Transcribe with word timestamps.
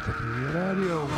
Ratatouille 0.00 0.46
Radio. 0.54 1.08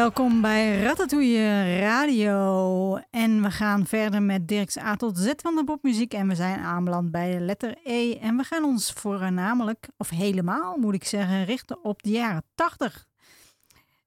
Welkom 0.00 0.40
bij 0.40 0.82
Ratatouille 0.82 1.78
Radio. 1.78 2.96
En 3.10 3.42
we 3.42 3.50
gaan 3.50 3.86
verder 3.86 4.22
met 4.22 4.48
Dirks 4.48 4.78
A 4.78 4.96
tot 4.96 5.18
Z 5.18 5.32
van 5.36 5.54
de 5.56 5.64
popmuziek. 5.64 6.14
En 6.14 6.28
we 6.28 6.34
zijn 6.34 6.58
aanbeland 6.58 7.10
bij 7.10 7.32
de 7.32 7.40
letter 7.40 7.78
E. 7.84 8.14
En 8.14 8.36
we 8.36 8.42
gaan 8.42 8.64
ons 8.64 8.92
voornamelijk, 8.92 9.88
of 9.96 10.08
helemaal 10.08 10.76
moet 10.76 10.94
ik 10.94 11.04
zeggen, 11.04 11.44
richten 11.44 11.84
op 11.84 12.02
de 12.02 12.10
jaren 12.10 12.44
80. 12.54 13.06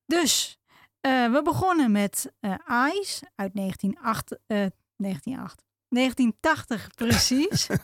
Dus 0.06 0.60
uh, 1.02 1.32
we 1.32 1.42
begonnen 1.44 1.92
met 1.92 2.34
uh, 2.42 2.54
Ice 3.00 3.26
uit 3.36 3.56
1908, 3.56 4.32
uh, 4.32 4.38
1908, 4.96 5.64
1980 5.90 6.88
precies. 6.96 7.70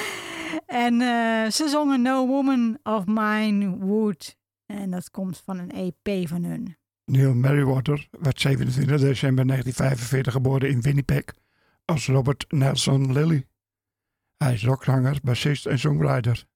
en 0.86 1.00
ze 1.52 1.68
zongen 1.68 2.02
No 2.02 2.26
Woman 2.26 2.78
of 2.82 3.06
Mine 3.06 3.76
Would 3.76 4.36
en 4.66 4.90
dat 4.90 5.10
komt 5.10 5.38
van 5.38 5.58
een 5.58 5.70
EP 5.70 6.28
van 6.28 6.44
hun. 6.44 6.76
Neil 7.04 7.34
Merriwater 7.34 8.08
werd 8.10 8.40
27 8.40 9.00
december 9.00 9.46
1945 9.46 10.32
geboren 10.32 10.68
in 10.68 10.80
Winnipeg 10.80 11.24
als 11.84 12.06
Robert 12.06 12.44
Nelson 12.48 13.12
Lilly. 13.12 13.46
Hij 14.36 14.52
is 14.52 14.64
rockzanger, 14.64 15.18
bassist 15.22 15.66
en 15.66 15.78
songwriter. 15.78 16.46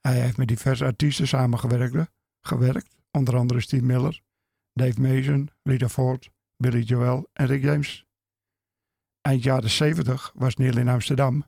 Hij 0.00 0.20
heeft 0.20 0.36
met 0.36 0.48
diverse 0.48 0.84
artiesten 0.84 1.28
samengewerkt, 1.28 2.10
gewerkt, 2.40 2.96
onder 3.10 3.36
andere 3.36 3.60
Steve 3.60 3.84
Miller, 3.84 4.22
Dave 4.72 5.00
Mason, 5.00 5.50
Rita 5.62 5.88
Ford, 5.88 6.30
Billy 6.56 6.82
Joel 6.82 7.28
en 7.32 7.46
Rick 7.46 7.62
James. 7.62 8.06
Eind 9.20 9.42
jaren 9.42 9.70
70 9.70 10.32
was 10.34 10.56
Neil 10.56 10.76
in 10.76 10.88
Amsterdam. 10.88 11.44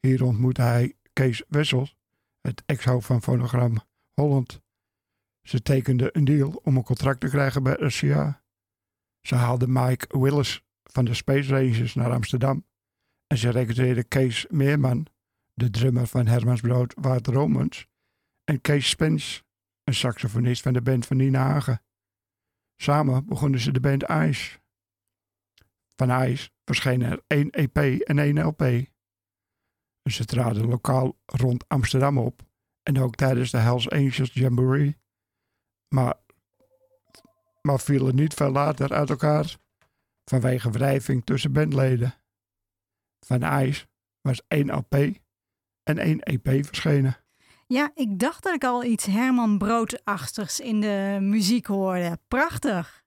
Hier 0.00 0.24
ontmoette 0.24 0.62
hij 0.62 0.96
Kees 1.12 1.42
Wessels, 1.48 1.96
het 2.40 2.62
ex-hoofd 2.66 3.06
van 3.06 3.22
fonogram 3.22 3.78
Holland. 4.14 4.60
Ze 5.48 5.62
tekenden 5.62 6.16
een 6.16 6.24
deal 6.24 6.60
om 6.62 6.76
een 6.76 6.82
contract 6.82 7.20
te 7.20 7.28
krijgen 7.28 7.62
bij 7.62 7.72
RCA. 7.72 8.42
Ze 9.20 9.34
haalden 9.34 9.72
Mike 9.72 10.18
Willis 10.18 10.64
van 10.82 11.04
de 11.04 11.14
Space 11.14 11.48
Rangers 11.48 11.94
naar 11.94 12.12
Amsterdam 12.12 12.66
en 13.26 13.38
ze 13.38 13.50
recruteerden 13.50 14.08
Kees 14.08 14.46
Meerman, 14.50 15.06
de 15.54 15.70
drummer 15.70 16.06
van 16.06 16.26
Hermans 16.26 16.60
Brood, 16.60 16.94
Waard 17.00 17.26
Romans, 17.26 17.86
en 18.44 18.60
Kees 18.60 18.88
Spence, 18.88 19.42
een 19.84 19.94
saxofonist 19.94 20.62
van 20.62 20.72
de 20.72 20.82
band 20.82 21.06
van 21.06 21.16
Nina 21.16 21.42
Hagen. 21.42 21.82
Samen 22.76 23.26
begonnen 23.26 23.60
ze 23.60 23.72
de 23.72 23.80
band 23.80 24.02
Ice. 24.02 24.58
Van 25.96 26.22
Ice 26.22 26.50
verschenen 26.64 27.10
er 27.10 27.22
één 27.26 27.50
EP 27.50 27.76
en 28.00 28.18
één 28.18 28.42
LP. 28.42 28.86
Ze 30.02 30.24
traden 30.24 30.66
lokaal 30.66 31.18
rond 31.26 31.68
Amsterdam 31.68 32.18
op 32.18 32.42
en 32.82 32.98
ook 32.98 33.14
tijdens 33.14 33.50
de 33.50 33.58
Hells 33.58 33.90
Angels 33.90 34.32
Jamboree 34.32 34.96
maar, 35.88 36.14
maar 37.62 37.80
vielen 37.80 38.14
niet 38.14 38.34
veel 38.34 38.50
later 38.50 38.92
uit 38.92 39.10
elkaar 39.10 39.56
vanwege 40.24 40.70
wrijving 40.70 41.24
tussen 41.24 41.52
bandleden. 41.52 42.14
Van 43.26 43.42
IJs 43.42 43.86
was 44.20 44.42
één 44.48 44.74
LP 44.74 44.94
en 45.82 45.98
één 45.98 46.20
EP 46.20 46.64
verschenen. 46.64 47.16
Ja, 47.66 47.90
ik 47.94 48.18
dacht 48.18 48.42
dat 48.42 48.54
ik 48.54 48.64
al 48.64 48.84
iets 48.84 49.06
Herman 49.06 49.58
Broodachtigs 49.58 50.60
in 50.60 50.80
de 50.80 51.18
muziek 51.20 51.66
hoorde. 51.66 52.18
Prachtig! 52.28 53.06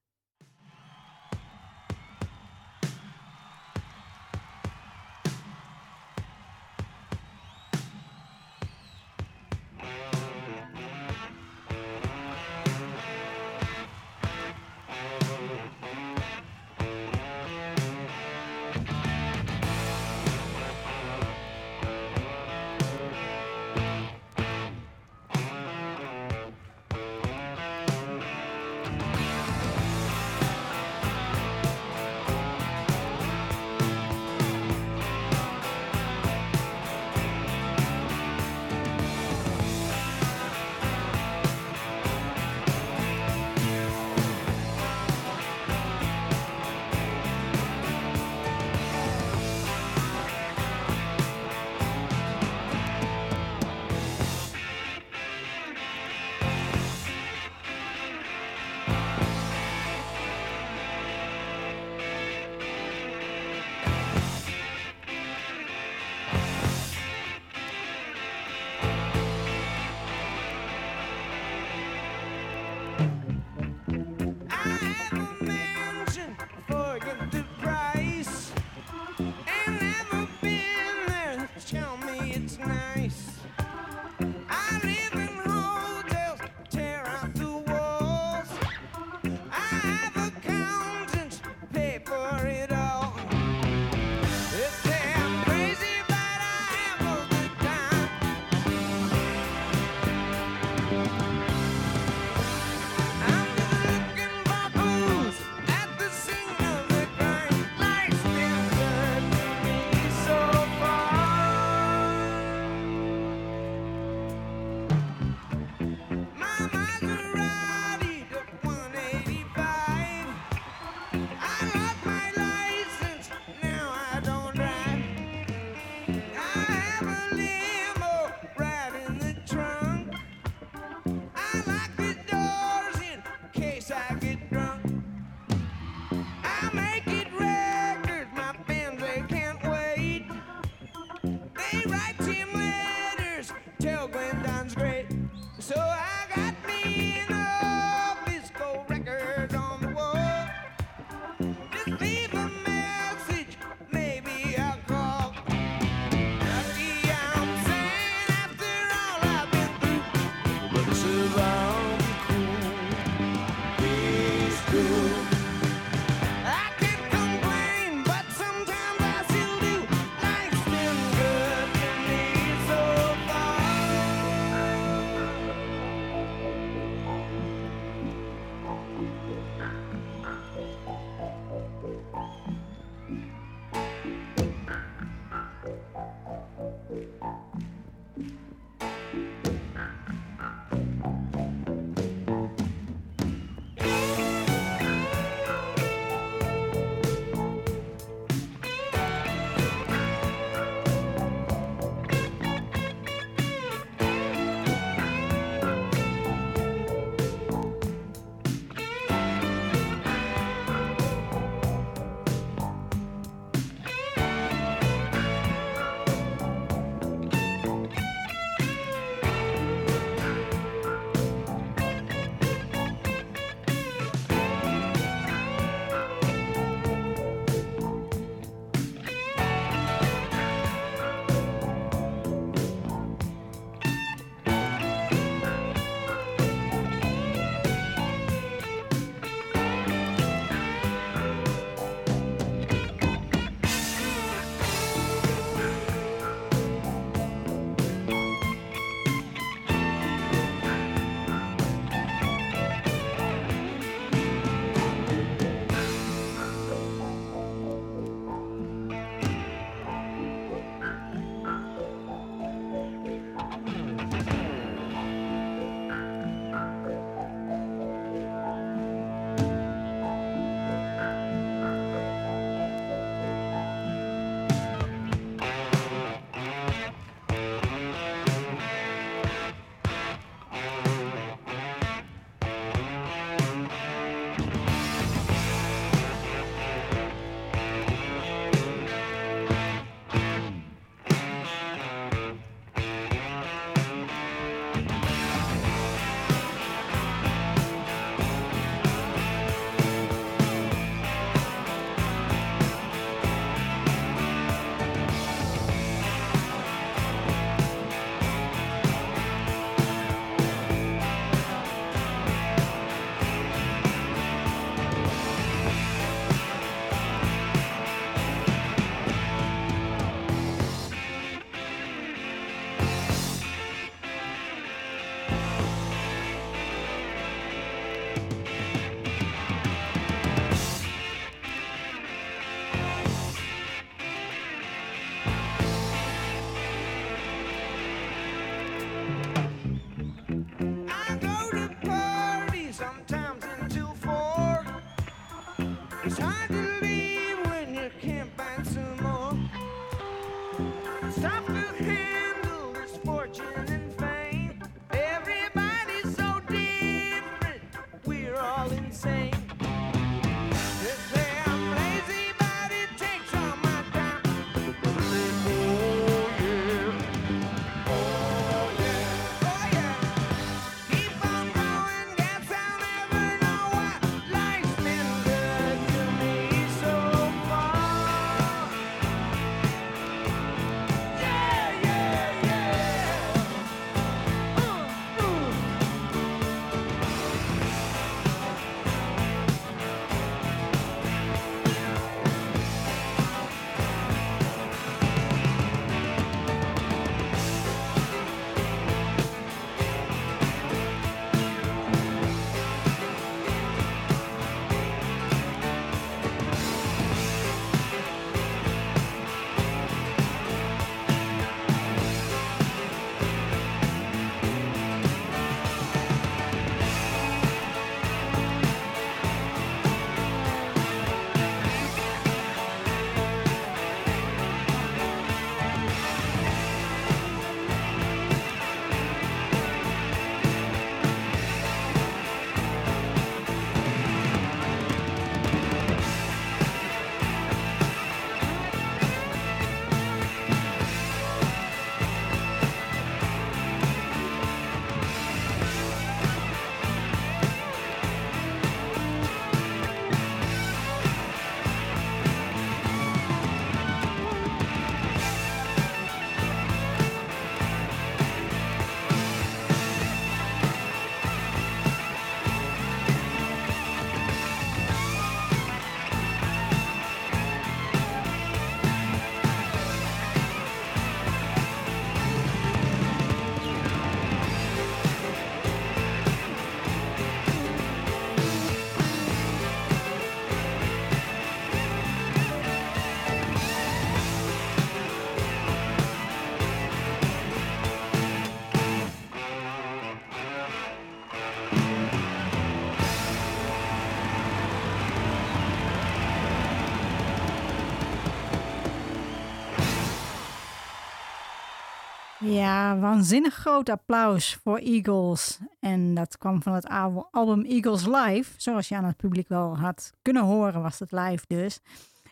Ja, 502.43 502.99
waanzinnig 502.99 503.53
groot 503.53 503.89
applaus 503.89 504.55
voor 504.63 504.77
Eagles. 504.77 505.59
En 505.79 506.13
dat 506.13 506.37
kwam 506.37 506.61
van 506.61 506.73
het 506.73 506.87
al- 506.87 507.27
album 507.31 507.65
Eagles 507.65 508.05
Live. 508.05 508.53
Zoals 508.57 508.87
je 508.87 508.95
aan 508.95 509.03
het 509.03 509.17
publiek 509.17 509.47
wel 509.47 509.77
had 509.77 510.13
kunnen 510.21 510.43
horen, 510.43 510.81
was 510.81 510.99
het 510.99 511.11
live 511.11 511.43
dus. 511.47 511.79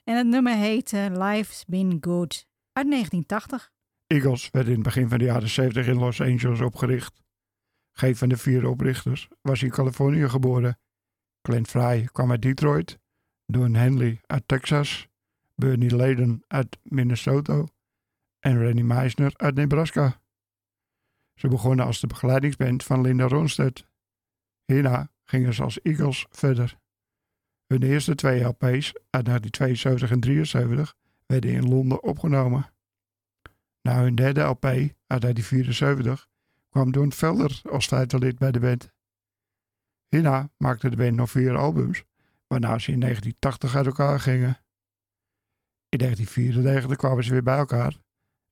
En 0.04 0.18
het 0.18 0.28
nummer 0.28 0.56
heette 0.56 1.10
Life's 1.12 1.66
Been 1.68 1.98
Good 2.02 2.48
uit 2.74 2.90
1980. 2.90 3.72
Eagles 4.08 4.50
werd 4.52 4.68
in 4.68 4.74
het 4.74 4.84
begin 4.84 5.10
van 5.10 5.18
de 5.18 5.24
jaren 5.26 5.50
70 5.50 5.88
in 5.88 5.98
Los 5.98 6.22
Angeles 6.22 6.62
opgericht. 6.62 7.22
Geen 7.92 8.16
van 8.16 8.30
de 8.30 8.38
vier 8.38 8.68
oprichters 8.68 9.28
was 9.42 9.64
in 9.64 9.70
Californië 9.70 10.30
geboren. 10.30 10.80
Clint 11.42 11.68
Fry 11.68 12.10
kwam 12.12 12.32
uit 12.32 12.42
Detroit, 12.42 13.00
Don 13.46 13.74
Henley 13.74 14.22
uit 14.26 14.44
Texas, 14.46 15.08
Bernie 15.56 15.96
Leden 15.96 16.44
uit 16.48 16.78
Minnesota 16.84 17.64
en 18.40 18.64
Randy 18.64 18.82
Meisner 18.82 19.34
uit 19.36 19.56
Nebraska. 19.56 20.22
Ze 21.36 21.48
begonnen 21.48 21.86
als 21.86 22.00
de 22.00 22.08
begeleidingsband 22.08 22.84
van 22.84 23.02
Linda 23.02 23.28
Ronstadt. 23.28 23.86
Hierna 24.66 25.12
gingen 25.24 25.54
ze 25.54 25.64
als 25.64 25.82
Eagles 25.82 26.26
verder. 26.30 26.78
Hun 27.68 27.84
eerste 27.84 28.16
twee 28.16 28.44
LP's 28.44 28.94
uit 29.10 29.26
1972 29.26 30.12
en 30.12 30.20
73 30.20 30.96
werden 31.26 31.52
in 31.52 31.68
Londen 31.68 32.04
opgenomen. 32.04 32.72
Na 33.82 34.02
hun 34.02 34.16
derde 34.16 34.42
LP 34.42 34.64
uit 34.64 35.22
1974 35.22 36.28
kwam 36.70 36.92
Don 36.92 37.12
Felder 37.12 37.62
als 37.70 37.88
vijfde 37.88 38.20
lid 38.20 38.38
bij 38.38 38.52
de 38.52 38.60
band. 38.60 38.92
Hierna 40.08 40.50
maakte 40.58 40.90
de 40.90 40.96
band 40.96 41.16
nog 41.16 41.32
vier 41.32 41.58
albums, 41.58 42.04
waarna 42.48 42.80
ze 42.80 42.92
in 42.92 43.00
1980 43.00 43.76
uit 43.76 43.86
elkaar 43.86 44.20
gingen. 44.20 44.60
In 45.90 45.98
1994 45.98 46.98
kwamen 46.98 47.24
ze 47.24 47.32
weer 47.32 47.44
bij 47.44 47.58
elkaar 47.58 47.98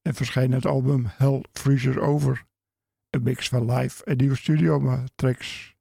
en 0.07 0.13
verscheen 0.13 0.51
het 0.51 0.65
album 0.65 1.05
Hell 1.05 1.43
Freezer 1.51 2.01
Over, 2.01 2.45
een 3.09 3.23
mix 3.23 3.49
van 3.49 3.71
live 3.71 4.03
en 4.03 4.17
nieuwe 4.17 4.35
studio 4.35 5.03
tracks. 5.15 5.75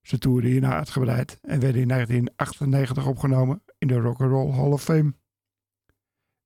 Ze 0.00 0.18
toerden 0.18 0.50
hierna 0.50 0.74
uitgebreid 0.74 1.38
en 1.40 1.60
werden 1.60 1.80
in 1.80 1.88
1998 1.88 3.06
opgenomen 3.06 3.62
in 3.78 3.88
de 3.88 3.98
Rock 3.98 4.18
Roll 4.18 4.52
Hall 4.52 4.70
of 4.70 4.82
Fame. 4.82 5.14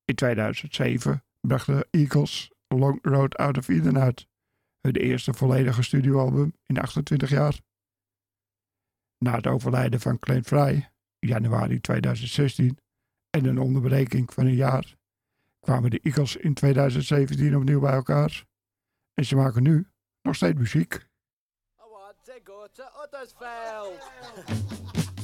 In 0.05 0.15
2007 0.15 1.25
brachten 1.41 1.77
de 1.77 1.89
Eagles 1.91 2.51
Long 2.69 2.99
Road 3.03 3.37
Out 3.37 3.59
of 3.59 3.69
Eden 3.69 3.99
uit, 3.99 4.27
hun 4.81 4.97
eerste 4.97 5.35
volledige 5.35 5.83
studioalbum 5.83 6.55
in 6.67 6.79
28 6.79 7.31
jaar. 7.31 7.61
Na 9.19 9.35
het 9.35 9.47
overlijden 9.47 10.01
van 10.01 10.19
Clint 10.19 10.47
Fry 10.47 10.91
januari 11.19 11.81
2016 11.81 12.79
en 13.31 13.45
een 13.45 13.59
onderbreking 13.59 14.33
van 14.33 14.47
een 14.47 14.55
jaar 14.55 14.96
kwamen 15.67 15.91
de 15.91 16.01
Eagles 16.03 16.37
in 16.37 16.55
2017 16.55 17.57
opnieuw 17.57 17.81
bij 17.81 17.93
elkaar 17.93 18.45
en 19.15 19.25
ze 19.25 19.37
maken 19.37 19.63
nu 19.63 19.87
nog 20.23 20.35
steeds 20.35 20.59
muziek. 20.59 20.95
I 24.99 25.16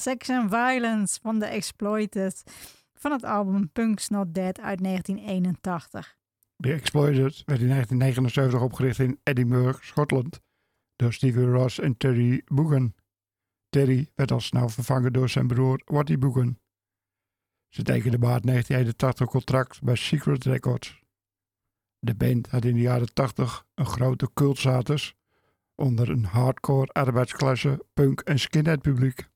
Sex 0.00 0.30
and 0.30 0.50
Violence 0.50 1.18
van 1.22 1.38
The 1.38 1.46
Exploited. 1.46 2.42
Van 2.94 3.12
het 3.12 3.24
album 3.24 3.70
Punk's 3.72 4.08
Not 4.08 4.34
Dead 4.34 4.60
uit 4.60 4.82
1981. 4.82 6.18
The 6.56 6.72
Exploited 6.72 7.42
werd 7.46 7.60
in 7.60 7.68
1979 7.68 8.60
opgericht 8.60 8.98
in 8.98 9.20
Edinburgh, 9.22 9.82
Schotland, 9.82 10.40
door 10.96 11.12
Stevie 11.12 11.50
Ross 11.50 11.78
en 11.78 11.96
Terry 11.96 12.42
Boogan. 12.44 12.94
Terry 13.68 14.10
werd 14.14 14.32
al 14.32 14.40
snel 14.40 14.68
vervangen 14.68 15.12
door 15.12 15.28
zijn 15.28 15.46
broer 15.46 15.82
Watty 15.84 16.18
Boogan. 16.18 16.58
Ze 17.68 17.82
tekenden 17.82 18.20
maart 18.20 18.46
1981 18.46 19.20
een 19.20 19.32
contract 19.32 19.82
bij 19.82 19.96
Secret 19.96 20.44
Records. 20.44 21.02
De 21.98 22.14
band 22.14 22.48
had 22.48 22.64
in 22.64 22.74
de 22.74 22.80
jaren 22.80 23.12
80 23.12 23.64
een 23.74 23.86
grote 23.86 24.30
cultstatus 24.34 25.14
onder 25.74 26.10
een 26.10 26.24
hardcore 26.24 26.92
arbeidsklasse, 26.92 27.84
punk 27.94 28.20
en 28.20 28.38
skinhead 28.38 28.80
publiek. 28.80 29.28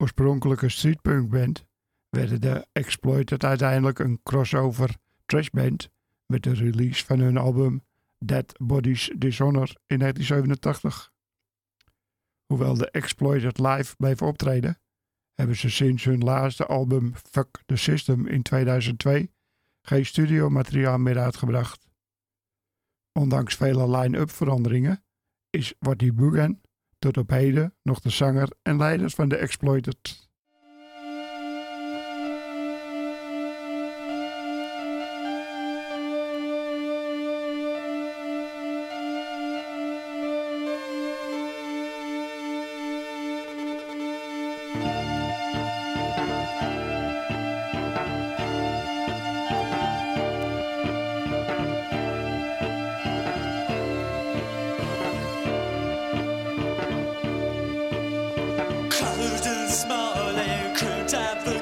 Oorspronkelijke 0.00 0.68
streetpunk 0.68 1.30
band 1.30 1.64
werden 2.08 2.40
de 2.40 2.66
Exploited 2.72 3.44
uiteindelijk 3.44 3.98
een 3.98 4.20
crossover 4.22 4.96
trashband 5.26 5.90
met 6.26 6.42
de 6.42 6.54
release 6.54 7.04
van 7.04 7.18
hun 7.18 7.36
album 7.36 7.84
Dead 8.18 8.52
Bodies 8.58 9.10
Dishonor 9.16 9.74
in 9.86 9.98
1987. 9.98 11.12
Hoewel 12.46 12.74
de 12.74 12.90
Exploited 12.90 13.58
live 13.58 13.96
bleven 13.96 14.26
optreden, 14.26 14.80
hebben 15.34 15.56
ze 15.56 15.70
sinds 15.70 16.04
hun 16.04 16.20
laatste 16.20 16.66
album 16.66 17.12
Fuck 17.14 17.62
the 17.66 17.76
System 17.76 18.26
in 18.26 18.42
2002 18.42 19.32
geen 19.82 20.06
studiomateriaal 20.06 20.98
meer 20.98 21.18
uitgebracht. 21.18 21.88
Ondanks 23.12 23.54
vele 23.54 23.98
line-up 23.98 24.30
veranderingen 24.30 25.04
is 25.50 25.74
Watty 25.78 26.12
Bugan 26.12 26.60
tot 27.00 27.16
op 27.16 27.30
heden 27.30 27.74
nog 27.82 28.00
de 28.00 28.10
zanger 28.10 28.48
en 28.62 28.76
leider 28.76 29.10
van 29.10 29.28
de 29.28 29.36
Exploited. 29.36 30.29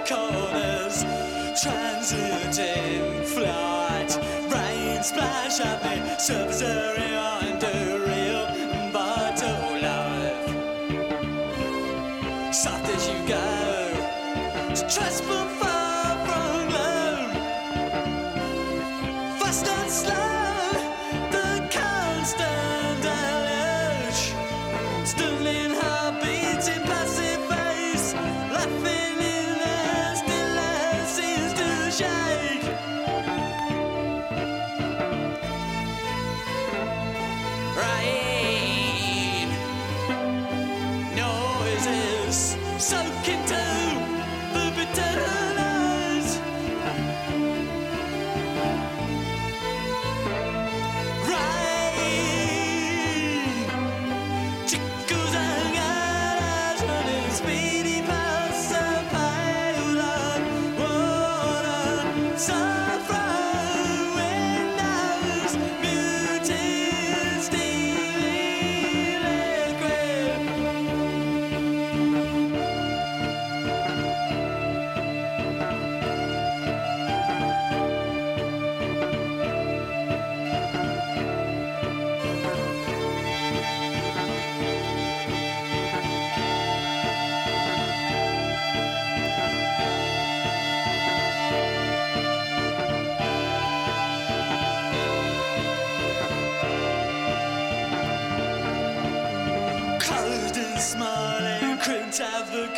corners, 0.09 1.05
transiting 1.61 3.25
flight, 3.27 4.17
rain 4.51 5.03
splash 5.03 5.61
at 5.61 5.83
the 5.83 6.17
surface 6.19 6.63
area. 6.63 7.58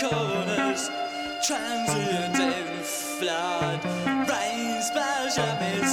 Corners. 0.01 0.91
Transient 1.47 2.39
in 2.39 2.83
flood. 2.83 3.85
Rain 4.29 4.81
splash 4.83 5.39
at 5.39 5.61
me, 5.61 5.87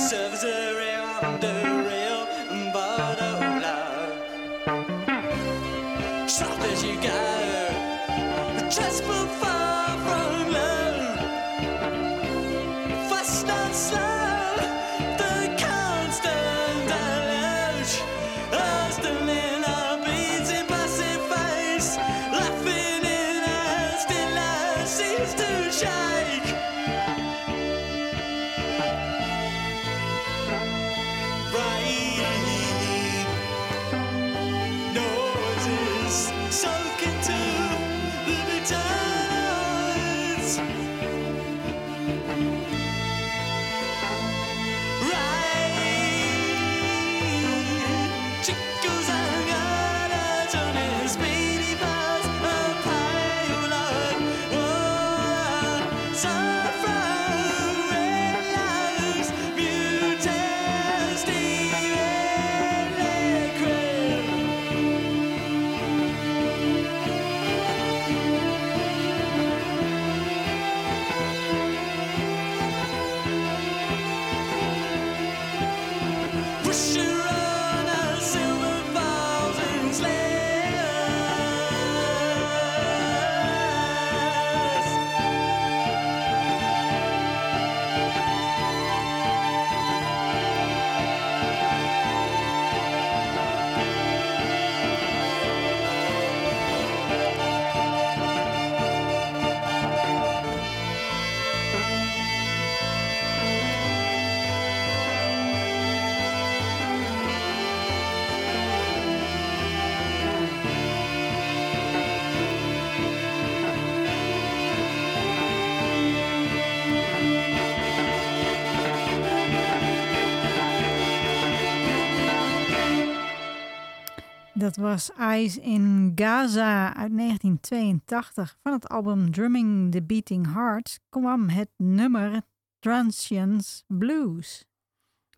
Dat 124.68 124.76
was 124.76 125.12
Eyes 125.14 125.58
in 125.58 126.12
Gaza 126.16 126.96
uit 126.96 127.18
1982. 127.18 128.58
Van 128.64 128.74
het 128.74 128.90
album 128.90 129.32
Drumming 129.32 129.92
the 129.92 130.04
Beating 130.04 130.54
Heart 130.54 131.00
kwam 131.10 131.50
het 131.50 131.70
nummer 131.78 132.42
Transience 132.80 133.84
Blues. 133.88 134.66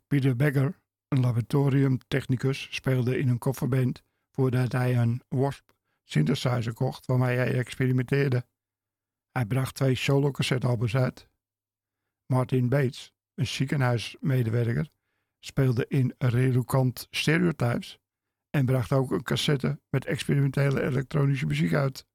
Peter 0.08 0.36
Becker, 0.36 0.80
een 1.08 1.20
laboratoriumtechnicus, 1.20 2.68
speelde 2.72 3.20
in 3.20 3.28
een 3.28 3.38
kofferband 3.38 4.04
voordat 4.32 4.72
hij 4.72 4.98
een 4.98 5.22
Wasp 5.28 5.72
synthesizer 6.04 6.74
kocht 6.74 7.06
waarmee 7.06 7.38
hij 7.38 7.54
experimenteerde. 7.54 8.46
Hij 9.32 9.46
bracht 9.46 9.76
twee 9.76 9.96
solo 9.96 10.32
uit. 10.94 11.28
Martin 12.26 12.70
Bates, 12.70 13.14
een 13.34 13.48
ziekenhuismedewerker, 13.48 14.90
speelde 15.40 15.86
in 15.88 16.14
Redukant 16.18 17.08
Stereotypes 17.10 17.99
en 18.50 18.66
bracht 18.66 18.92
ook 18.92 19.12
een 19.12 19.24
cassette 19.24 19.80
met 19.90 20.06
experimentele 20.06 20.82
elektronische 20.82 21.46
muziek 21.46 21.74
uit. 21.74 22.06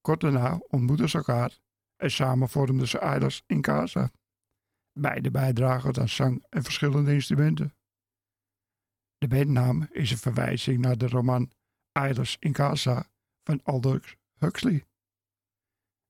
Kort 0.00 0.20
daarna 0.20 0.60
ontmoetten 0.68 1.08
ze 1.08 1.16
elkaar 1.16 1.60
en 1.96 2.10
samen 2.10 2.48
vormden 2.48 2.88
ze 2.88 3.14
Idols 3.14 3.42
in 3.46 3.60
Casa. 3.60 4.10
Beide 4.92 5.30
bijdragen 5.30 5.98
aan 5.98 6.08
zang 6.08 6.44
en 6.48 6.62
verschillende 6.62 7.12
instrumenten. 7.12 7.74
De 9.18 9.28
bandnaam 9.28 9.88
is 9.90 10.10
een 10.10 10.16
verwijzing 10.16 10.78
naar 10.78 10.98
de 10.98 11.08
roman 11.08 11.52
Idols 11.92 12.36
in 12.38 12.52
Casa 12.52 13.10
van 13.42 13.60
Aldous 13.62 14.16
Huxley. 14.38 14.86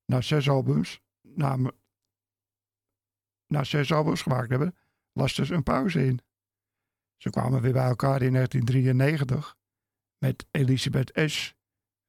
Na 0.05 0.21
zes 0.21 0.49
albums, 0.49 1.01
namen, 1.21 1.75
na 3.47 3.65
zes 3.65 3.93
albums 3.93 4.23
gemaakt 4.23 4.51
hebben, 4.51 4.77
lasten 5.13 5.47
ze 5.47 5.55
een 5.55 5.63
pauze 5.63 6.07
in. 6.07 6.21
Ze 7.25 7.31
kwamen 7.31 7.61
weer 7.61 7.73
bij 7.73 7.87
elkaar 7.87 8.23
in 8.23 8.33
1993 8.33 9.57
met 10.19 10.47
Elisabeth 10.51 11.15
Ash, 11.15 11.53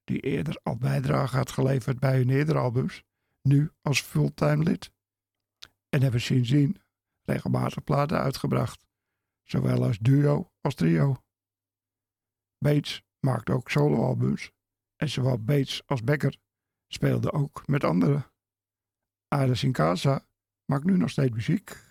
die 0.03 0.19
eerder 0.19 0.59
al 0.63 0.77
bijdrage 0.77 1.35
had 1.35 1.51
geleverd 1.51 1.99
bij 1.99 2.17
hun 2.17 2.29
eerdere 2.29 2.59
albums, 2.59 3.03
nu 3.41 3.71
als 3.81 4.01
fulltime 4.01 4.63
lid. 4.63 4.91
En 5.89 6.01
hebben 6.01 6.21
sindsdien 6.21 6.81
regelmatig 7.21 7.83
platen 7.83 8.19
uitgebracht, 8.19 8.85
zowel 9.43 9.83
als 9.83 9.97
duo 9.97 10.51
als 10.61 10.75
trio. 10.75 11.23
Bates 12.57 13.03
maakte 13.19 13.51
ook 13.51 13.69
soloalbums 13.69 14.51
en 14.95 15.09
zowel 15.09 15.43
Bates 15.43 15.87
als 15.87 16.03
Becker 16.03 16.37
speelden 16.87 17.33
ook 17.33 17.67
met 17.67 17.83
anderen. 17.83 18.31
Alice 19.27 19.65
in 19.65 19.71
Casa 19.71 20.27
maakt 20.65 20.83
nu 20.83 20.97
nog 20.97 21.09
steeds 21.09 21.33
muziek. 21.33 21.84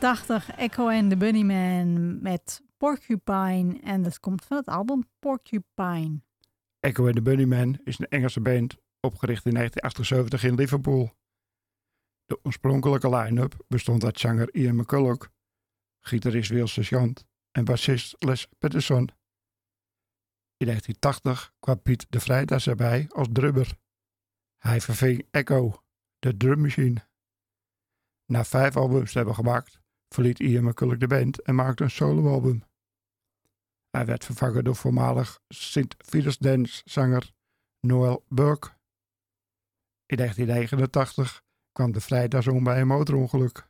1983. 0.00 0.56
Echo 0.56 0.88
and 0.88 1.10
the 1.10 1.16
Bunnymen 1.16 2.22
met 2.22 2.62
Porcupine. 2.76 3.80
En 3.80 4.02
dat 4.02 4.20
komt 4.20 4.44
van 4.44 4.56
het 4.56 4.66
album 4.66 5.08
Porcupine. 5.18 6.20
Echo 6.80 7.06
and 7.06 7.14
the 7.14 7.22
Bunnymen 7.22 7.80
is 7.84 7.98
een 7.98 8.08
Engelse 8.08 8.40
band 8.40 8.76
opgericht 9.00 9.46
in 9.46 9.54
1978 9.54 10.44
in 10.44 10.54
Liverpool. 10.54 11.12
De 12.24 12.38
oorspronkelijke 12.42 13.16
line-up 13.16 13.64
bestond 13.68 14.04
uit 14.04 14.18
zanger 14.18 14.54
Ian 14.54 14.76
McCulloch, 14.76 15.28
gitarist 16.00 16.50
Will 16.50 16.66
Sergeant 16.66 17.26
en 17.50 17.64
bassist 17.64 18.16
Les 18.18 18.48
Patterson. 18.58 19.10
In 20.56 20.66
1980 20.66 21.52
kwam 21.58 21.82
Piet 21.82 22.06
de 22.08 22.20
Vrijdas 22.20 22.66
erbij 22.66 23.06
als 23.08 23.28
drummer. 23.32 23.76
Hij 24.58 24.80
verving 24.80 25.26
Echo, 25.30 25.82
de 26.18 26.36
drummachine. 26.36 27.08
Na 28.26 28.44
vijf 28.44 28.76
albums 28.76 29.12
te 29.12 29.16
hebben 29.16 29.34
gemaakt, 29.34 29.79
verliet 30.14 30.38
Ian 30.38 30.64
McCulloch 30.64 30.96
de 30.96 31.06
band 31.06 31.42
en 31.42 31.54
maakte 31.54 31.82
een 31.82 31.90
soloalbum. 31.90 32.62
Hij 33.90 34.06
werd 34.06 34.24
vervangen 34.24 34.64
door 34.64 34.76
voormalig 34.76 35.40
Sint 35.48 35.94
Vitus 35.98 36.38
Dance 36.38 36.82
zanger 36.84 37.32
Noel 37.80 38.24
Burke. 38.28 38.68
In 40.06 40.16
1989 40.16 41.42
kwam 41.72 41.92
de 41.92 42.00
Vrijdas 42.00 42.46
om 42.46 42.64
bij 42.64 42.80
een 42.80 42.86
motorongeluk. 42.86 43.68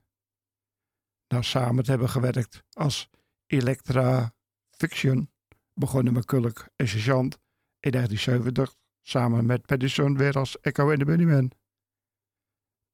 Na 1.29 1.43
samen 1.43 1.85
te 1.85 1.91
hebben 1.91 2.09
gewerkt 2.09 2.63
als 2.73 3.11
Electra 3.47 4.35
Fiction 4.71 5.31
begonnen 5.75 6.13
McCulloch 6.13 6.69
en 6.77 6.89
Sergeant 6.89 7.39
in 7.81 7.91
1970 7.91 8.77
samen 9.03 9.47
met 9.47 9.67
Patterson 9.67 10.17
weer 10.17 10.39
als 10.39 10.61
Echo 10.61 10.91
en 10.91 10.99
de 10.99 11.05
Bunnymen. 11.05 11.51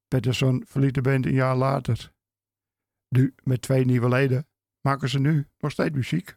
Patterson 0.07 0.63
verliet 0.67 0.93
de 0.93 1.01
band 1.01 1.25
een 1.25 1.33
jaar 1.33 1.55
later. 1.55 2.15
Nu 3.09 3.33
met 3.43 3.61
twee 3.61 3.85
nieuwe 3.85 4.09
leden 4.09 4.47
maken 4.81 5.09
ze 5.09 5.19
nu 5.19 5.47
nog 5.57 5.71
steeds 5.71 5.95
muziek. 5.95 6.35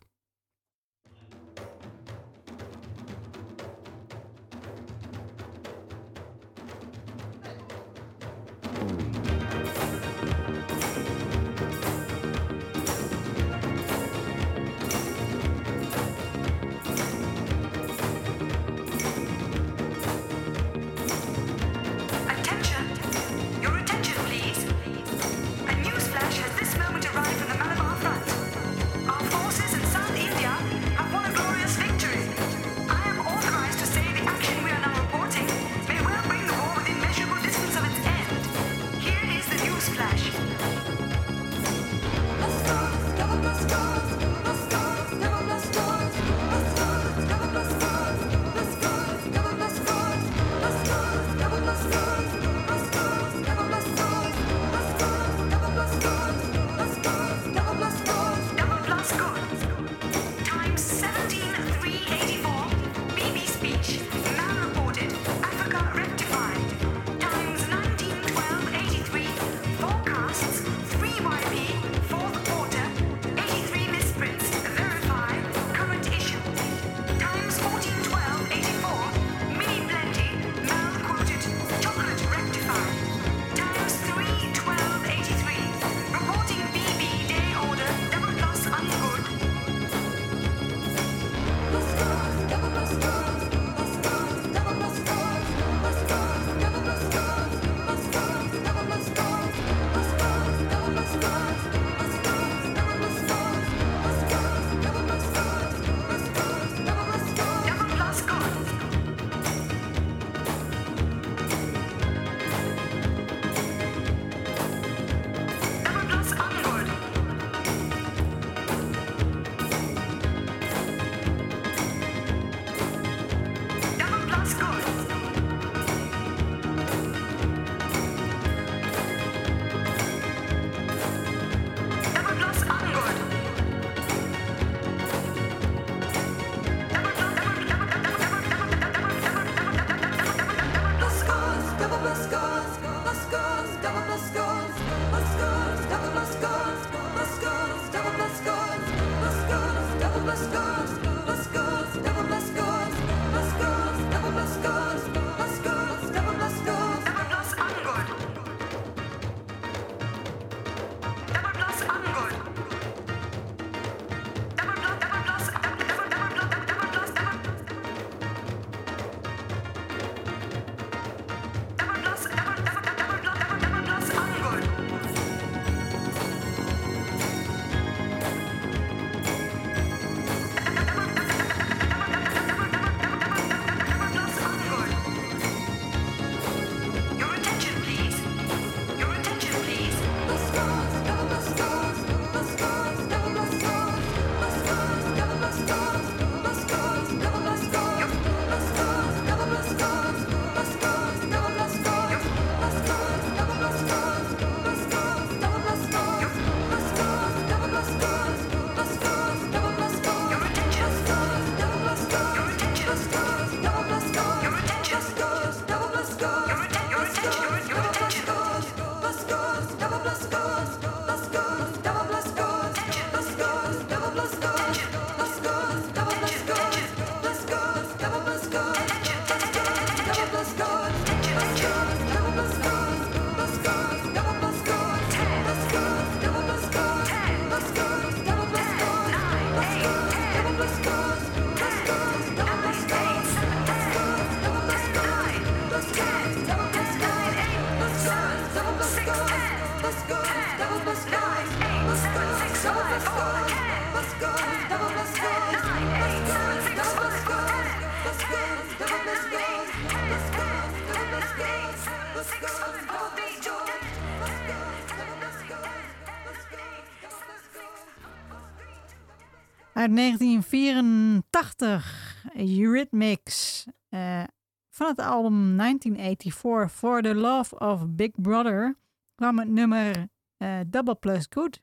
1984, 271.61 272.25
Eurythmics. 272.35 273.67
eh, 273.89 274.25
van 274.69 274.89
het 274.89 274.99
album 274.99 275.57
1984, 275.57 276.73
For 276.73 277.03
the 277.03 277.15
Love 277.15 277.59
of 277.59 277.87
Big 277.89 278.11
Brother, 278.17 278.79
kwam 279.15 279.39
het 279.39 279.49
nummer 279.49 280.09
eh, 280.37 280.61
Double 280.67 280.95
Plus 280.95 281.27
Good. 281.31 281.63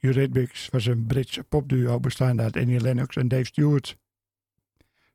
Eurythmics 0.00 0.68
was 0.68 0.86
een 0.86 1.06
Britse 1.06 1.44
popduo 1.44 2.00
bestaande 2.00 2.42
uit 2.42 2.56
Annie 2.56 2.80
Lennox 2.80 3.16
en 3.16 3.28
Dave 3.28 3.44
Stewart. 3.44 3.96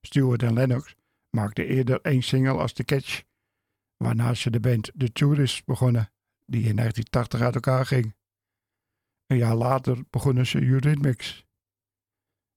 Stewart 0.01 0.43
en 0.43 0.53
Lennox 0.53 0.95
maakten 1.29 1.67
eerder 1.67 2.01
één 2.01 2.21
single 2.23 2.57
als 2.57 2.73
The 2.73 2.83
Catch, 2.83 3.23
waarna 3.97 4.33
ze 4.33 4.49
de 4.49 4.59
band 4.59 4.91
The 4.97 5.11
Tourists 5.11 5.63
begonnen, 5.63 6.11
die 6.45 6.63
in 6.63 6.75
1980 6.75 7.41
uit 7.41 7.55
elkaar 7.55 7.85
ging. 7.85 8.15
Een 9.27 9.37
jaar 9.37 9.55
later 9.55 10.03
begonnen 10.09 10.47
ze 10.47 10.61
Eurythmics. 10.61 11.45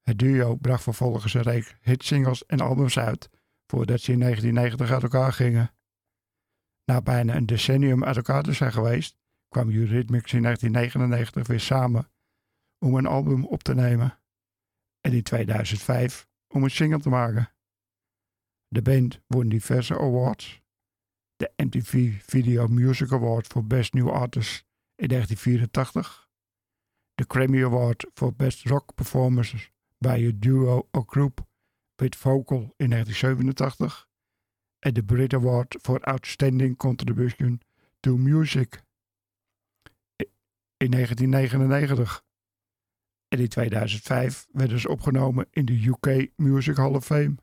Het 0.04 0.18
duo 0.18 0.56
bracht 0.56 0.82
vervolgens 0.82 1.34
een 1.34 1.42
reeks 1.42 1.76
hitsingles 1.80 2.46
en 2.46 2.60
albums 2.60 2.98
uit, 2.98 3.30
voordat 3.66 4.00
ze 4.00 4.12
in 4.12 4.20
1990 4.20 4.90
uit 4.94 5.02
elkaar 5.02 5.32
gingen. 5.32 5.74
Na 6.84 7.02
bijna 7.02 7.34
een 7.34 7.46
decennium 7.46 8.04
uit 8.04 8.16
elkaar 8.16 8.42
te 8.42 8.52
zijn 8.52 8.72
geweest, 8.72 9.16
kwam 9.48 9.70
Eurythmics 9.70 10.32
in 10.32 10.42
1999 10.42 11.46
weer 11.46 11.60
samen 11.60 12.10
om 12.78 12.94
een 12.94 13.06
album 13.06 13.46
op 13.46 13.62
te 13.62 13.74
nemen. 13.74 14.20
En 15.00 15.12
in 15.12 15.22
2005 15.22 16.28
om 16.48 16.62
een 16.62 16.70
single 16.70 17.00
te 17.00 17.08
maken. 17.08 17.52
De 18.68 18.82
band 18.82 19.20
won 19.26 19.48
diverse 19.48 19.98
awards. 19.98 20.62
De 21.36 21.52
MTV 21.56 22.22
Video 22.22 22.66
Music 22.66 23.12
Award 23.12 23.46
voor 23.46 23.64
Best 23.64 23.92
New 23.92 24.10
Artist 24.10 24.66
in 24.94 25.08
1984. 25.08 26.28
De 27.14 27.24
Grammy 27.28 27.64
Award 27.64 28.06
voor 28.14 28.34
Best 28.34 28.64
Rock 28.64 28.94
Performance 28.94 29.72
bij 30.04 30.24
een 30.24 30.40
duo 30.40 30.88
of 30.90 31.04
group 31.06 31.46
with 31.94 32.16
vocal 32.16 32.74
in 32.76 32.90
1987. 32.90 34.08
En 34.78 34.94
de 34.94 35.04
Brit 35.04 35.34
Award 35.34 35.76
voor 35.82 36.00
Outstanding 36.00 36.76
Contribution 36.76 37.60
to 38.00 38.16
Music 38.16 38.82
in 40.76 40.90
1999. 40.90 42.24
En 43.28 43.38
in 43.38 43.48
2005 43.48 44.46
werden 44.52 44.78
ze 44.78 44.88
opgenomen 44.88 45.46
in 45.50 45.64
de 45.64 45.86
UK 45.86 46.30
Music 46.36 46.76
Hall 46.76 46.94
of 46.94 47.04
Fame. 47.04 47.34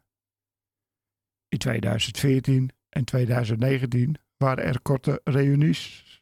In 1.47 1.57
2014 1.57 2.69
en 2.89 3.05
2019 3.05 4.15
waren 4.37 4.63
er 4.63 4.81
korte 4.81 5.21
reunies. 5.23 6.20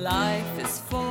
Life 0.00 0.58
is 0.58 0.80
for. 0.88 1.09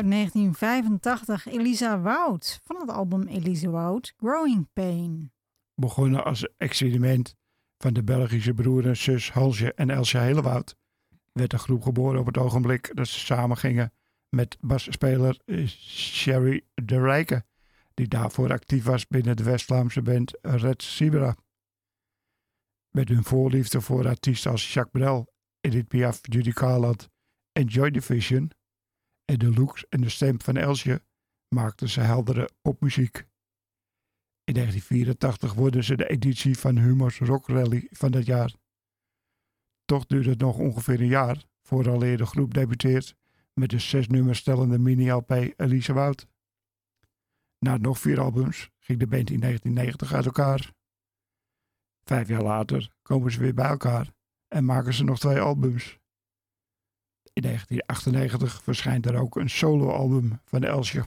Uit 0.00 0.10
1985, 0.10 1.46
Elisa 1.46 2.00
Wout. 2.00 2.60
Van 2.64 2.76
het 2.76 2.90
album 2.90 3.22
Elisa 3.26 3.68
Wout, 3.68 4.14
Growing 4.16 4.68
Pain. 4.72 5.32
Begonnen 5.74 6.24
als 6.24 6.48
experiment 6.56 7.34
van 7.78 7.92
de 7.92 8.02
Belgische 8.02 8.54
broer 8.54 8.86
en 8.86 8.96
zus 8.96 9.30
Hansje 9.32 9.74
en 9.74 9.90
Elsje 9.90 10.18
Helewoud, 10.18 10.76
werd 11.32 11.50
de 11.50 11.58
groep 11.58 11.82
geboren 11.82 12.20
op 12.20 12.26
het 12.26 12.38
ogenblik 12.38 12.90
dat 12.94 13.08
ze 13.08 13.18
samen 13.18 13.56
gingen 13.56 13.92
met 14.28 14.56
basspeler 14.60 15.40
eh, 15.44 15.66
Sherry 15.66 16.64
de 16.74 17.00
Rijke, 17.00 17.44
die 17.94 18.08
daarvoor 18.08 18.52
actief 18.52 18.84
was 18.84 19.06
binnen 19.06 19.36
de 19.36 19.42
West-Vlaamse 19.42 20.02
band 20.02 20.38
Red 20.42 20.82
Zebra. 20.82 21.36
Met 22.90 23.08
hun 23.08 23.24
voorliefde 23.24 23.80
voor 23.80 24.08
artiesten 24.08 24.50
als 24.50 24.72
Jacques 24.72 25.02
Brel, 25.02 25.32
Edith 25.60 25.88
Piaf, 25.88 26.18
Judy 26.22 26.50
Garland 26.50 27.08
en 27.52 27.64
Joy 27.64 27.90
Division 27.90 28.50
En 29.30 29.38
de 29.38 29.52
looks 29.52 29.88
en 29.88 30.00
de 30.00 30.08
stem 30.08 30.40
van 30.40 30.56
Elsje 30.56 31.02
maakten 31.48 31.88
ze 31.88 32.00
heldere 32.00 32.50
popmuziek. 32.62 33.16
In 34.44 34.54
1984 34.54 35.54
worden 35.54 35.84
ze 35.84 35.96
de 35.96 36.08
editie 36.08 36.58
van 36.58 36.78
Humors 36.78 37.18
Rock 37.18 37.48
Rally 37.48 37.88
van 37.90 38.10
dat 38.10 38.26
jaar. 38.26 38.54
Toch 39.84 40.06
duurt 40.06 40.26
het 40.26 40.38
nog 40.38 40.58
ongeveer 40.58 41.00
een 41.00 41.06
jaar 41.06 41.44
vooraleer 41.62 42.16
de 42.16 42.26
groep 42.26 42.54
debuteert 42.54 43.16
met 43.54 43.70
de 43.70 43.78
zes 43.78 44.06
nummers 44.06 44.38
stellende 44.38 44.78
mini-LP 44.78 45.30
Elise 45.56 45.92
Wout. 45.92 46.26
Na 47.58 47.76
nog 47.76 47.98
vier 47.98 48.20
albums 48.20 48.70
ging 48.78 48.98
de 48.98 49.06
band 49.06 49.30
in 49.30 49.40
1990 49.40 50.12
uit 50.12 50.26
elkaar. 50.26 50.72
Vijf 52.04 52.28
jaar 52.28 52.42
later 52.42 52.90
komen 53.02 53.32
ze 53.32 53.40
weer 53.40 53.54
bij 53.54 53.68
elkaar 53.68 54.12
en 54.48 54.64
maken 54.64 54.94
ze 54.94 55.04
nog 55.04 55.18
twee 55.18 55.40
albums. 55.40 55.99
In 57.40 57.46
1998 57.46 58.62
verschijnt 58.62 59.06
er 59.06 59.20
ook 59.20 59.36
een 59.36 59.50
soloalbum 59.50 60.40
van 60.44 60.62
Elsje. 60.62 61.04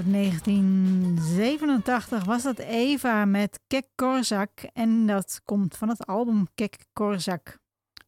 Uit 0.00 0.12
1987 0.12 2.24
was 2.24 2.42
dat 2.42 2.58
Eva 2.58 3.24
met 3.24 3.60
Kek 3.66 3.86
Korzak. 3.94 4.50
En 4.72 5.06
dat 5.06 5.40
komt 5.44 5.76
van 5.76 5.88
het 5.88 6.06
album 6.06 6.46
Kek 6.54 6.86
Korzak. 6.92 7.58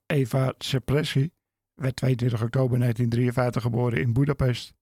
Eva 0.06 0.54
Cepressi 0.58 1.30
werd 1.74 1.96
22 1.96 2.42
oktober 2.42 2.78
1953 2.78 3.62
geboren 3.62 4.00
in 4.00 4.12
Budapest. 4.12 4.74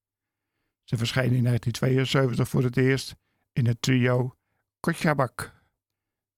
Ze 0.85 0.97
verscheen 0.97 1.33
in 1.33 1.45
1972 1.45 2.49
voor 2.49 2.63
het 2.63 2.77
eerst 2.77 3.17
in 3.53 3.67
het 3.67 3.83
trio 3.83 4.37
Kotjabak. 4.81 5.39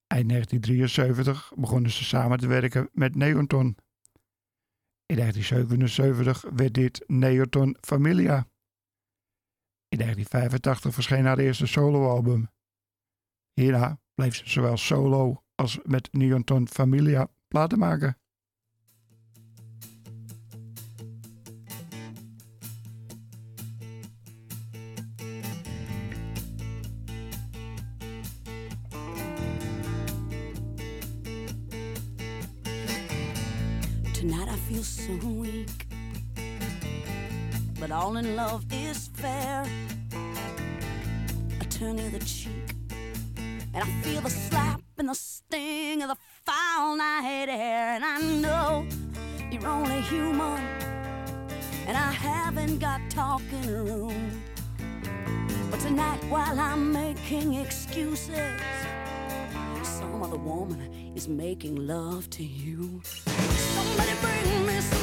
Eind 0.07 0.29
1973 0.29 1.53
begonnen 1.57 1.91
ze 1.91 2.05
samen 2.05 2.39
te 2.39 2.47
werken 2.47 2.89
met 2.93 3.15
Neoton. 3.15 3.77
In 5.07 5.17
1977 5.17 6.45
werd 6.55 6.75
dit 6.75 7.05
Neoton 7.07 7.77
Familia. 7.81 8.47
In 9.93 9.99
1985 9.99 10.95
verscheen 10.95 11.25
haar 11.25 11.39
eerste 11.39 11.67
soloalbum. 11.67 12.51
Hierna 13.53 14.01
bleef 14.15 14.35
ze 14.35 14.51
zowel 14.51 14.77
solo 14.77 15.43
als 15.55 15.79
met 15.83 16.09
Neoton 16.13 16.69
Familia 16.69 17.29
platen 17.49 17.79
maken. 17.79 18.17
Tonight 34.13 34.49
I 34.49 34.57
feel 34.57 34.83
so 34.83 35.41
weak. 35.41 36.02
But 37.83 37.91
all 37.91 38.17
in 38.17 38.37
love 38.37 38.65
is 38.71 39.09
fair. 39.09 39.65
I 41.61 41.65
turn 41.65 41.97
the 41.97 42.21
cheek. 42.21 42.77
And 43.75 43.83
I 43.83 43.87
feel 44.05 44.21
the 44.21 44.31
slap 44.31 44.81
and 44.99 45.09
the 45.09 45.17
sting 45.17 46.01
of 46.01 46.11
the 46.11 46.17
foul 46.47 46.95
night 46.95 47.49
air. 47.49 47.97
And 47.97 48.05
I 48.05 48.21
know 48.21 48.87
you're 49.51 49.67
only 49.67 50.01
human. 50.03 50.61
And 51.89 51.97
I 51.97 52.13
haven't 52.13 52.79
got 52.79 53.01
talking 53.11 53.67
room. 53.67 54.41
But 55.69 55.81
tonight, 55.81 56.23
while 56.29 56.61
I'm 56.61 56.93
making 56.93 57.55
excuses, 57.55 58.61
some 59.83 60.23
other 60.23 60.37
woman 60.37 61.13
is 61.17 61.27
making 61.27 61.85
love 61.85 62.31
to 62.31 62.45
you. 62.45 63.03
Somebody 63.05 64.13
bring 64.21 64.67
me 64.69 64.81
some 64.81 65.02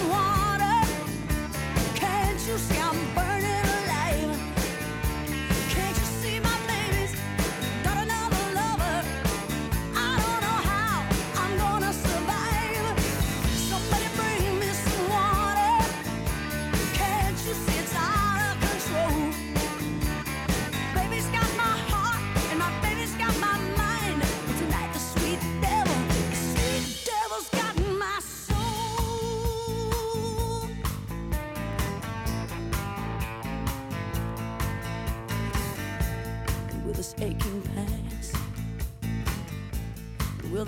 you 2.50 2.58
see 2.58 3.39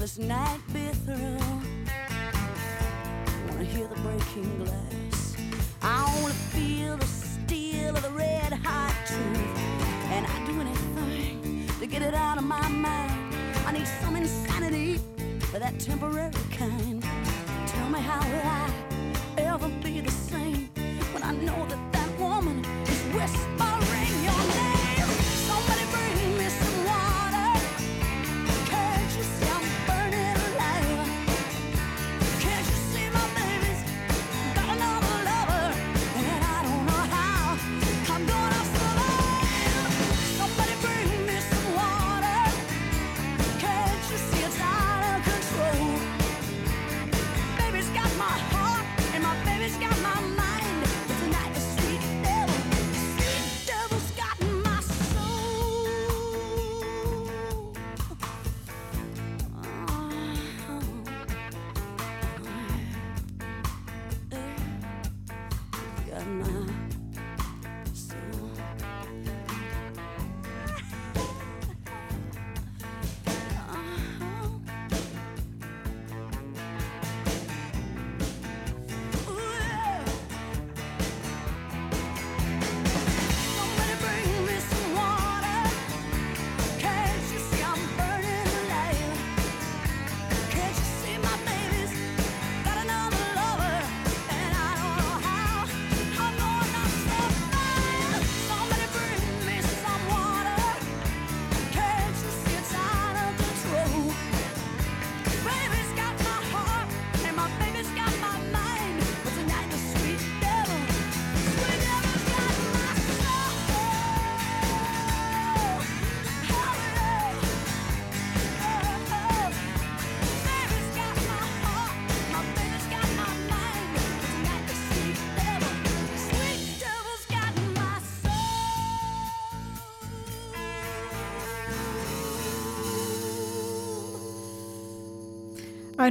this 0.02 0.18
night 0.18 0.60
be 0.74 0.88
through? 1.06 1.38
I 1.86 3.52
wanna 3.52 3.64
hear 3.64 3.86
the 3.86 3.94
breaking 4.02 4.58
glass. 4.58 5.36
I 5.84 6.20
wanna 6.20 6.34
feel 6.34 6.98
the 6.98 7.06
steel 7.06 7.96
of 7.96 8.02
the 8.02 8.10
red 8.10 8.52
hot 8.52 8.96
truth. 9.06 9.60
And 10.10 10.26
I'd 10.26 10.48
do 10.48 10.60
anything 10.60 11.68
to 11.80 11.86
get 11.86 12.02
it 12.02 12.16
out 12.16 12.40
of 12.40 12.44
my 12.44 12.68
mind. 12.68 13.36
I 13.68 13.74
need 13.74 13.88
some 14.02 14.16
insanity 14.16 15.00
for 15.52 15.60
that 15.60 15.80
temporary 15.80 16.34
kind. 16.50 17.04
Tell 17.68 17.90
me 17.92 18.00
how 18.00 18.22
will 18.32 18.48
I 18.48 18.74
ever 19.38 19.70
be 19.84 20.02
the 20.02 20.10
same 20.10 20.72
when 21.14 21.22
I 21.22 21.32
know 21.32 21.68
that 21.68 21.94
that 21.94 22.20
woman 22.20 22.66
is 22.88 23.02
whispering 23.14 23.71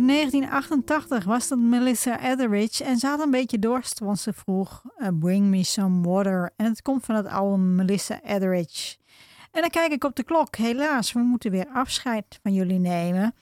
Uit 0.00 0.08
1988 0.08 1.24
was 1.24 1.48
dat 1.48 1.58
Melissa 1.58 2.20
Etheridge 2.20 2.84
en 2.84 2.96
ze 2.96 3.06
had 3.06 3.20
een 3.20 3.30
beetje 3.30 3.58
dorst, 3.58 3.98
want 3.98 4.18
ze 4.18 4.32
vroeg 4.32 4.82
eh, 4.96 5.08
Bring 5.18 5.46
Me 5.46 5.64
Some 5.64 6.08
Water. 6.08 6.52
En 6.56 6.64
het 6.66 6.82
komt 6.82 7.04
van 7.04 7.14
het 7.14 7.26
album 7.26 7.74
Melissa 7.74 8.22
Etheridge. 8.22 8.96
En 9.50 9.60
dan 9.60 9.70
kijk 9.70 9.92
ik 9.92 10.04
op 10.04 10.16
de 10.16 10.22
klok. 10.22 10.56
Helaas, 10.56 11.12
we 11.12 11.20
moeten 11.20 11.50
weer 11.50 11.68
afscheid 11.72 12.38
van 12.42 12.54
jullie 12.54 12.78
nemen. 12.78 13.34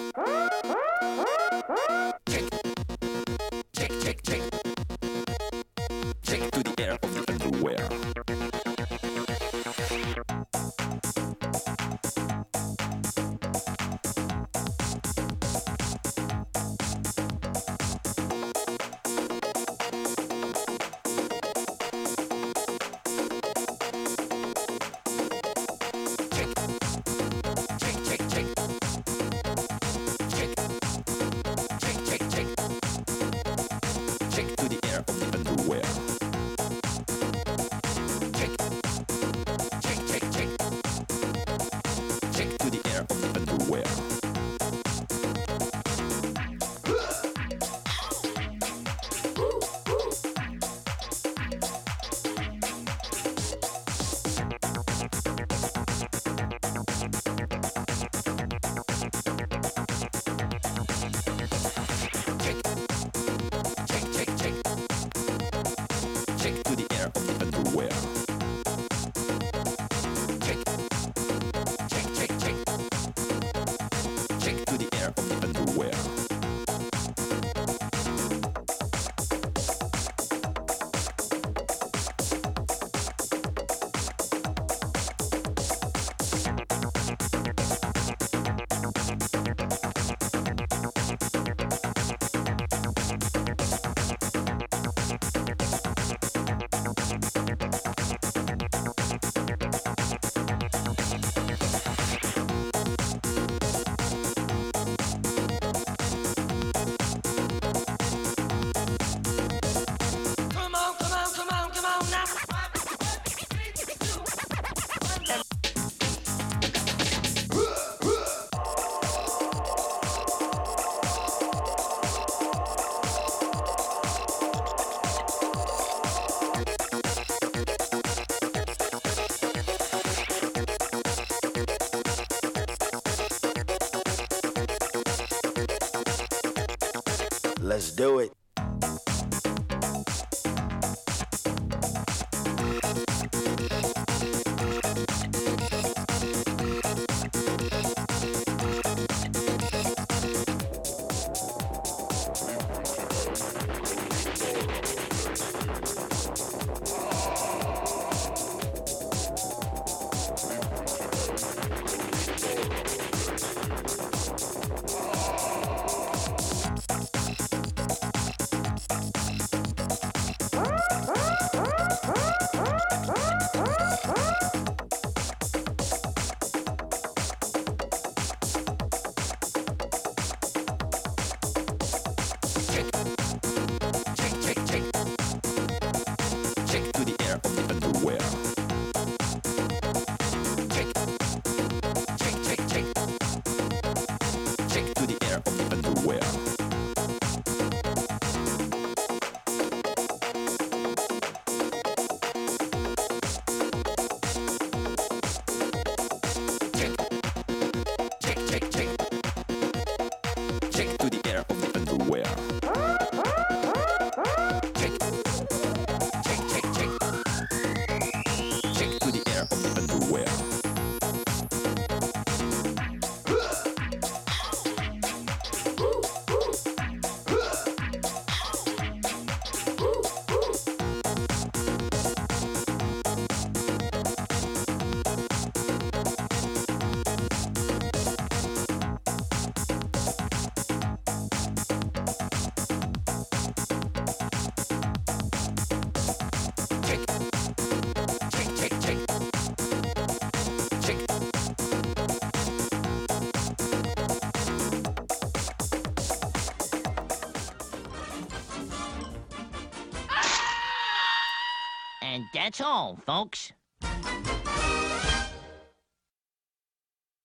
That's 262.45 262.61
all, 262.61 262.95
folks. 263.07 263.53